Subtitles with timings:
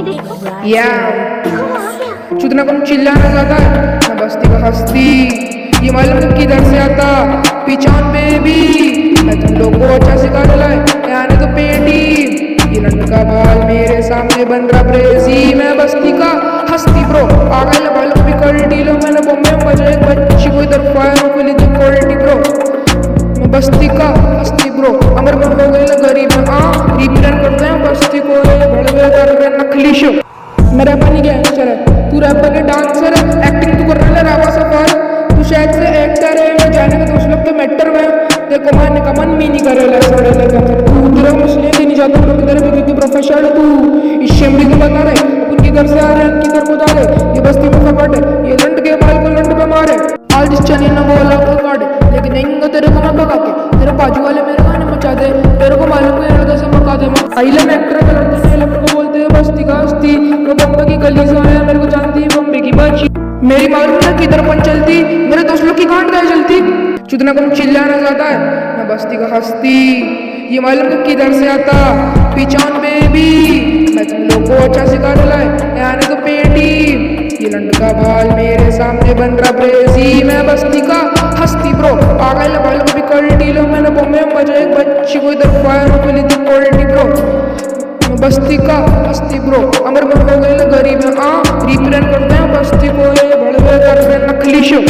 [0.00, 0.84] या।
[2.40, 3.58] चुतना कम चिल्लाना ज़्यादा
[4.08, 5.08] मैं बस्ती का हस्ती।
[5.84, 7.08] ये मालूम किधर से आता?
[7.66, 8.60] पिचान बेबी
[9.24, 10.44] मैं तुम लोग को अच्छा सिखा
[11.02, 12.00] है आने तो पेटी।
[12.74, 16.30] ये लड़का बाल मेरे सामने बन रहा प्रेसी मैं बस्ती का
[16.70, 20.62] हस्ती ब्रो। आ गए बालों भी क्वालिटी लो मैंने बॉम्बे में बजा एक बच्ची को
[20.62, 22.36] इधर फायर को ली क्वालिटी ब्रो।
[23.40, 24.08] मैं बस्ती का
[24.40, 28.09] हस्ती ब्रो। अमर बन हो गए गरीब। हाँ रिप्रेजेंट करते हैं रहे
[28.80, 30.10] नकली शो
[30.76, 34.88] मेरा पानी गैंगस्टर है तू रैपर के डांसर है एक्टिंग तू कर रहा रावा सफ़र
[35.30, 38.06] तू शायद से एक्टर है मैं जाने का दोस्त लोग तो मैटर में
[38.50, 42.24] देखो मारने का मन भी नहीं करे ला सड़े लगा तू तेरा मुस्लिम नहीं जाता
[42.24, 43.64] लोग तेरे भी क्योंकि प्रोफेशनल तू
[44.20, 47.04] इस शेमड़ी को बता रहे उनकी घर से आ रहे उनकी घर को जा रहे
[47.34, 49.98] ये बस्ती में फपट है। ये लंड के बाल को लंड पे मारे।
[50.38, 51.38] आज जिस चने ना बोला
[52.12, 55.28] लेकिन नहीं तेरे को मैं भगा के। तेरे बाजू वाले मेरे गाने मचा दे।
[55.60, 56.19] तेरे को मालूम
[57.00, 57.08] का
[58.86, 59.02] को
[59.64, 59.74] का
[61.42, 61.86] की मेरे को
[62.60, 62.72] की
[63.68, 65.02] मालूम है किधर पन चलती?
[65.28, 66.56] मेरे दोस्त लोग की गांड गए चलती?
[67.10, 68.38] चुतना कम चिल्लाना ज़्यादा है,
[68.78, 69.76] मैं बस्ती का हस्ती।
[70.54, 71.78] ये मालूम है किधर से आता?
[72.34, 73.30] पिचान बेबी
[73.96, 75.46] मैं तुम लोग को अच्छा सिखा डला है
[75.84, 76.70] आने तो पेटी।
[77.44, 80.98] ये लंडका बाल मेरे सामने बन रहा प्रेसी मैं बस्ती का
[81.40, 83.69] हस्ती, ब्रो। गए बालों भी क्वालिटी लो। मैंने बॉम्बे
[84.20, 88.76] में बजा एक बच्ची को इधर फायर को ली थी क्वालिटी ब्रो बस्ती का
[89.08, 93.98] हस्ती ब्रो, अमर हो गए गरीब हाँ। रिप्रेजेंट करते हैं बस्ती को ये बड़े कर
[93.98, 94.80] रहे हैं नकली शो।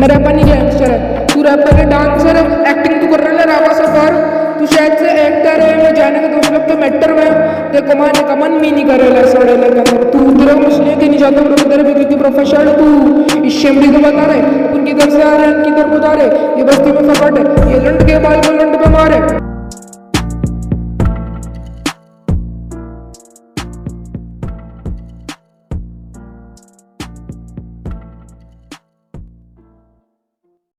[0.00, 3.72] मेरा पानी गैंगस्टर है। तू रैपर के डांसर है। एक्टिंग तू कर रहा है रावा
[3.74, 4.12] सफ़र
[4.58, 7.28] तू शायद से एक्टर है, मैं जाने का दोस्त लोग तो मैटर में
[7.72, 11.18] देखो मारने का मन भी नहीं करे ला सड़े लगा तू तेरा मुस्लिम के नहीं
[11.18, 15.22] जाता लोग तेरे भी क्योंकि प्रोफेशनल तू। इस शेमड़ी को बता रहे, उनकी घर से
[15.22, 16.26] आ रहे हैं उनकी घर को जा रहे
[16.58, 18.40] ये बस्ती में फपट है। ये लंड के बाल